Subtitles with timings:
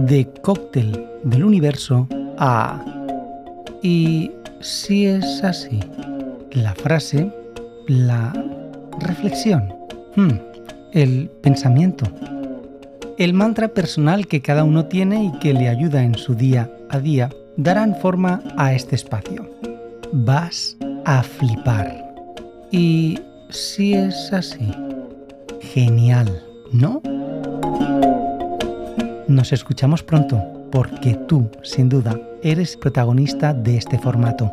[0.00, 2.08] de cóctel del universo
[2.38, 2.84] a...
[3.82, 4.30] ¿Y
[4.60, 5.80] si es así?
[6.52, 7.30] La frase,
[7.86, 8.32] la
[9.00, 9.72] reflexión,
[10.16, 10.32] hmm,
[10.92, 12.06] el pensamiento,
[13.18, 16.98] el mantra personal que cada uno tiene y que le ayuda en su día a
[16.98, 19.48] día darán forma a este espacio.
[20.12, 22.04] Vas a flipar.
[22.70, 23.18] ¿Y
[23.50, 24.70] si es así?
[25.60, 26.42] Genial,
[26.72, 27.02] ¿no?
[29.28, 30.42] Nos escuchamos pronto
[30.72, 34.50] porque tú, sin duda, eres protagonista de este formato